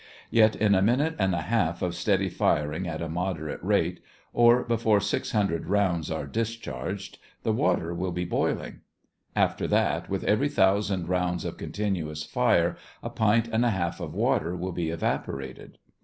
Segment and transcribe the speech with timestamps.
[0.31, 3.99] Yet in a minute and a half of steady firing at a moderate rate,
[4.33, 8.79] or before six hundred rounds are discharged, the water will be boiling.
[9.35, 14.15] After that, with every thousand rounds of continuous fire a pint and a half of
[14.15, 15.77] water will be evaporated.